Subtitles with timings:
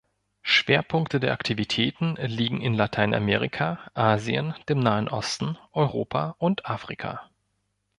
[0.41, 7.29] Schwerpunkte der Aktivitäten liegen in Lateinamerika, Asien, dem Nahen Osten, Europa und Afrika.